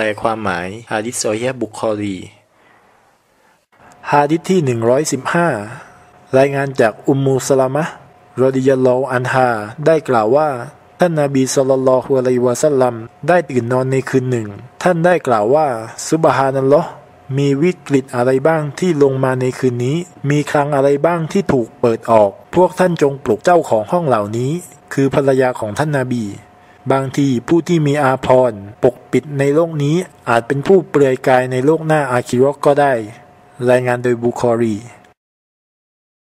[0.00, 2.16] ลความหมายฮะดิษซอฮีฮ์บุคอรี
[4.12, 4.60] ฮะดิษที่
[5.48, 7.84] 115 รายงานจากอุมมูสลามะ
[8.42, 9.48] รอดิยัลลออันฮา
[9.86, 10.48] ได้กล่าวว่า
[11.00, 12.94] ท่านนาบีสุลต่านละฮ์อะลัยวะสัลลัม
[13.28, 14.48] ได้ตื่นนอนในคืนหนึ่ง
[14.82, 15.66] ท่านได้กล่าวว่า
[16.08, 16.88] ซุบฮานัลลอฮ์
[17.38, 19.96] มีวิกฤตอะไรบ้างที่ลงมาในคืนนี้
[20.30, 24.52] มีครั้งอะไรบ้างที่ถูกเปิดออก พวกท่านจงปลุกเจ้าของห้องเหล่านี้
[24.92, 26.24] คือภรรยาของท่านนาบี
[26.92, 29.96] บางทีผู้ที่มีอาภรณ์ปกปิดในโลกนี้
[30.28, 32.92] อาจเป็นผู้เปลือยกายในโลกหน้าอาคิรอกก็ได้
[33.70, 34.76] รายงานโดยบุคอรี